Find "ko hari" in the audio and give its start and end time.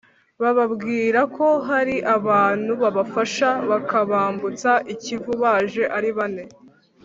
1.35-1.95